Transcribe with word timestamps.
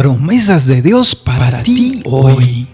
promesas 0.00 0.64
de 0.64 0.80
Dios 0.80 1.14
para, 1.14 1.62
ti 1.62 2.02
hoy. 2.06 2.66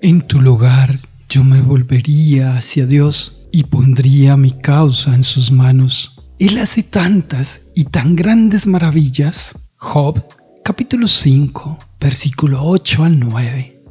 En 0.00 0.22
tu 0.22 0.40
lugar 0.40 0.98
yo 1.28 1.44
me 1.44 1.60
volvería 1.60 2.56
hacia 2.56 2.86
Dios 2.86 3.46
y 3.52 3.64
pondría 3.64 4.38
mi 4.38 4.52
causa 4.52 5.14
en 5.14 5.22
sus 5.22 5.52
manos. 5.52 6.18
Él 6.38 6.56
hace 6.56 6.82
tantas 6.82 7.60
y 7.74 7.84
tan 7.84 8.16
grandes 8.16 8.66
maravillas. 8.66 9.54
Job 9.78 10.22
capítulo 10.64 11.06
5 11.06 11.78
versículo 12.00 12.64
8 12.64 13.04
al 13.04 13.20
9. 13.20 13.82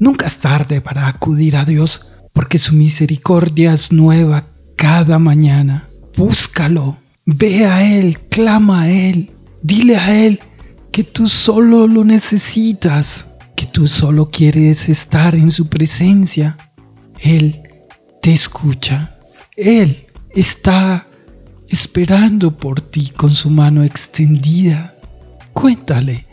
Nunca 0.00 0.26
es 0.26 0.38
tarde 0.38 0.80
para 0.80 1.08
acudir 1.08 1.56
a 1.56 1.66
Dios 1.66 2.06
porque 2.32 2.56
su 2.56 2.74
misericordia 2.74 3.74
es 3.74 3.92
nueva 3.92 4.44
cada 4.76 5.18
mañana. 5.18 5.88
Búscalo, 6.16 6.96
ve 7.26 7.66
a 7.66 7.98
Él, 7.98 8.18
clama 8.30 8.82
a 8.82 8.90
Él, 8.90 9.30
dile 9.62 9.96
a 9.96 10.24
Él 10.24 10.40
que 10.90 11.04
tú 11.04 11.28
solo 11.28 11.86
lo 11.86 12.02
necesitas 12.02 13.28
que 13.54 13.66
tú 13.66 13.86
solo 13.86 14.30
quieres 14.30 14.88
estar 14.88 15.34
en 15.34 15.50
su 15.50 15.68
presencia. 15.68 16.56
Él 17.18 17.62
te 18.22 18.32
escucha. 18.32 19.18
Él 19.54 20.06
está 20.30 21.06
esperando 21.68 22.56
por 22.56 22.80
ti 22.80 23.10
con 23.10 23.30
su 23.30 23.50
mano 23.50 23.82
extendida. 23.82 24.95
Cuéntale 25.56 26.26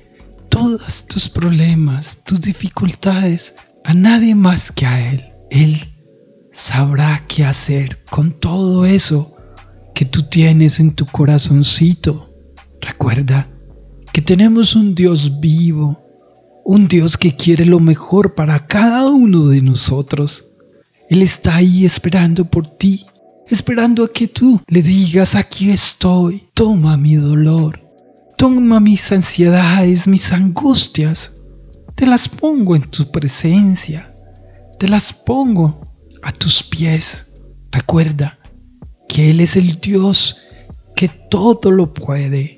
todos 0.50 1.06
tus 1.06 1.30
problemas, 1.30 2.20
tus 2.26 2.42
dificultades 2.42 3.56
a 3.86 3.94
nadie 3.94 4.36
más 4.36 4.70
que 4.70 4.86
a 4.86 5.14
Él. 5.14 5.24
Él 5.50 5.78
sabrá 6.52 7.24
qué 7.30 7.46
hacer 7.46 8.04
con 8.10 8.34
todo 8.34 8.86
eso 8.86 9.34
que 9.96 10.04
tú 10.04 10.24
tienes 10.24 10.82
en 10.82 10.94
tu 10.94 11.06
corazoncito. 11.06 12.36
Recuerda 12.82 13.48
que 14.12 14.22
tenemos 14.22 14.76
un 14.76 14.94
Dios 14.94 15.40
vivo, 15.40 16.04
un 16.66 16.90
Dios 16.90 17.16
que 17.16 17.34
quiere 17.34 17.64
lo 17.64 17.80
mejor 17.80 18.36
para 18.36 18.68
cada 18.68 19.08
uno 19.08 19.48
de 19.48 19.62
nosotros. 19.62 20.50
Él 21.10 21.22
está 21.22 21.56
ahí 21.56 21.86
esperando 21.86 22.44
por 22.44 22.68
ti, 22.68 23.06
esperando 23.48 24.04
a 24.04 24.12
que 24.12 24.28
tú 24.28 24.60
le 24.68 24.82
digas, 24.82 25.34
aquí 25.36 25.72
estoy, 25.72 26.44
toma 26.54 26.98
mi 26.98 27.16
dolor, 27.16 27.83
toma 28.44 28.82
mis 28.82 29.10
ansiedades, 29.14 30.06
mis 30.06 30.34
angustias, 30.34 31.32
te 31.96 32.06
las 32.06 32.28
pongo 32.28 32.76
en 32.76 32.82
tu 32.82 33.10
presencia, 33.10 34.14
te 34.78 34.90
las 34.90 35.14
pongo 35.14 35.80
a 36.22 36.34
tus 36.34 36.62
pies. 36.62 37.26
Recuerda 37.72 38.38
que 39.08 39.30
Él 39.30 39.40
es 39.40 39.56
el 39.56 39.80
Dios 39.80 40.36
que 40.94 41.08
todo 41.08 41.72
lo 41.72 41.94
puede, 41.94 42.58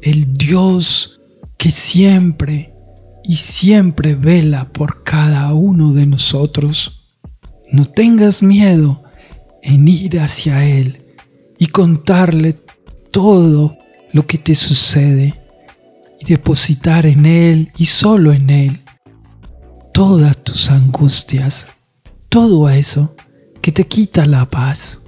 el 0.00 0.32
Dios 0.32 1.20
que 1.58 1.70
siempre 1.70 2.72
y 3.24 3.36
siempre 3.36 4.14
vela 4.14 4.72
por 4.72 5.04
cada 5.04 5.52
uno 5.52 5.92
de 5.92 6.06
nosotros. 6.06 7.04
No 7.70 7.84
tengas 7.84 8.42
miedo 8.42 9.02
en 9.62 9.86
ir 9.86 10.18
hacia 10.18 10.66
Él 10.66 10.98
y 11.58 11.66
contarle 11.66 12.56
todo 13.10 13.83
lo 14.14 14.26
que 14.28 14.38
te 14.38 14.54
sucede 14.54 15.34
y 16.20 16.24
depositar 16.24 17.04
en 17.04 17.26
Él 17.26 17.72
y 17.76 17.86
solo 17.86 18.32
en 18.32 18.48
Él 18.48 18.80
todas 19.92 20.38
tus 20.38 20.70
angustias, 20.70 21.66
todo 22.28 22.68
eso 22.68 23.16
que 23.60 23.72
te 23.72 23.88
quita 23.88 24.24
la 24.24 24.48
paz. 24.48 25.00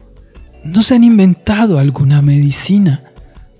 No 0.64 0.82
se 0.82 0.97
han 0.97 1.04
inventado 1.04 1.78
alguna 1.78 2.20
medicina 2.20 3.04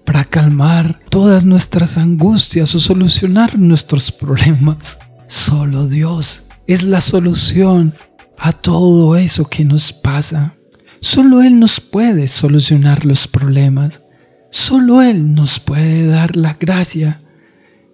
para 0.05 0.25
calmar 0.25 0.99
todas 1.11 1.45
nuestras 1.45 1.97
angustias 1.97 2.75
o 2.75 2.81
solucionar 2.81 3.57
nuestros 3.57 4.11
problemas. 4.11 4.99
Solo 5.29 5.87
Dios 5.87 6.43
es 6.67 6.83
la 6.83 7.01
solución 7.01 7.95
a 8.37 8.51
todo 8.51 9.15
eso 9.15 9.49
que 9.49 9.65
nos 9.65 9.93
pasa. 9.93 10.55
Solo 11.01 11.41
Él 11.41 11.61
nos 11.61 11.81
puede 11.81 12.27
solucionar 12.27 13.05
los 13.05 13.29
problemas. 13.29 14.01
Solo 14.59 15.03
Él 15.03 15.35
nos 15.35 15.61
puede 15.61 16.07
dar 16.07 16.35
la 16.35 16.55
gracia 16.55 17.21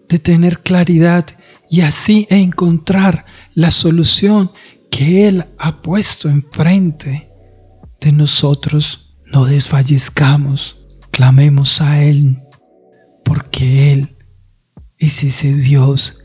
de 0.08 0.18
tener 0.20 0.60
claridad 0.60 1.26
y 1.68 1.80
así 1.80 2.28
encontrar 2.30 3.26
la 3.52 3.72
solución 3.72 4.52
que 4.88 5.26
Él 5.26 5.44
ha 5.58 5.82
puesto 5.82 6.28
enfrente 6.28 7.28
de 8.00 8.12
nosotros. 8.12 9.16
No 9.26 9.44
desfallezcamos 9.44 10.76
clamemos 11.10 11.80
a 11.80 12.00
Él, 12.00 12.38
porque 13.24 13.92
Él 13.92 14.16
es 14.98 15.24
ese 15.24 15.52
Dios 15.52 16.20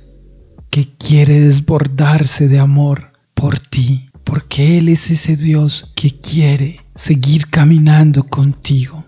que 0.70 0.96
quiere 0.97 1.40
desbordarse 1.42 2.47
de 2.47 2.59
amor 2.59 3.12
por 3.34 3.58
ti, 3.58 4.12
porque 4.24 4.78
Él 4.78 4.90
es 4.90 5.09
ese 5.09 5.36
Dios 5.36 5.92
que 5.96 6.12
quiere 6.22 6.80
seguir 6.94 7.47
caminando 7.47 8.24
contigo. 8.24 9.06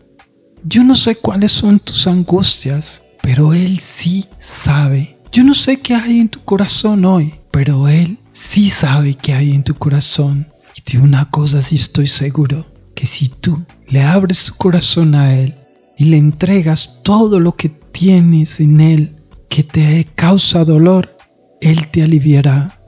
Yo 0.64 0.84
no 0.84 0.96
sé 0.96 1.16
cuáles 1.16 1.52
son 1.52 1.80
tus 1.80 2.08
angustias, 2.08 3.04
pero 3.22 3.54
Él 3.54 3.80
sí 3.80 4.26
sabe. 4.40 5.18
Yo 5.32 5.44
no 5.44 5.54
sé 5.54 5.80
qué 5.80 5.96
hay 5.96 6.20
en 6.20 6.30
tu 6.30 6.44
corazón 6.44 7.06
hoy, 7.06 7.34
pero 7.52 7.88
Él 7.88 8.18
sí 8.34 8.70
sabe 8.70 9.16
qué 9.16 9.34
hay 9.34 9.52
en 9.52 9.64
tu 9.64 9.76
corazón. 9.76 10.48
Y 10.76 10.92
de 10.92 11.04
una 11.04 11.30
cosa 11.30 11.62
sí 11.62 11.76
estoy 11.76 12.08
seguro, 12.08 12.66
que 12.94 13.06
si 13.06 13.30
tú 13.30 13.64
le 13.88 14.02
abres 14.04 14.46
tu 14.46 14.56
corazón 14.56 15.16
a 15.16 15.34
Él, 15.34 15.56
y 15.98 16.06
le 16.06 16.18
entregas 16.18 17.00
todo 17.04 17.40
lo 17.40 17.56
que 17.56 17.70
tienes 17.70 18.60
en 18.60 18.80
Él 18.80 19.16
que 19.50 19.64
te 19.64 20.08
causa 20.16 20.64
dolor, 20.64 21.18
Él 21.62 21.90
te 21.90 22.04
aliviará, 22.04 22.80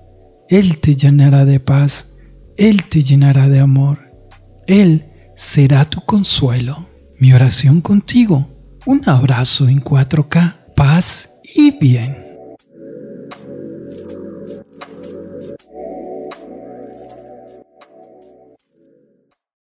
Él 0.50 0.78
te 0.78 0.96
llenará 0.96 1.44
de 1.44 1.60
paz, 1.60 2.08
Él 2.58 2.84
te 2.84 3.02
llenará 3.02 3.50
de 3.50 3.60
amor, 3.60 4.00
Él 4.68 5.06
será 5.36 5.86
tu 5.86 6.02
consuelo. 6.02 6.91
Mi 7.22 7.34
oración 7.34 7.82
contigo, 7.82 8.48
un 8.88 9.08
abrazo 9.08 9.68
en 9.68 9.80
4K, 9.80 10.74
paz 10.76 11.40
y 11.56 11.70
bien. 11.78 12.31